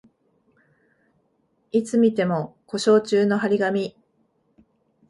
[1.71, 3.95] いつ見ても故障中の張り紙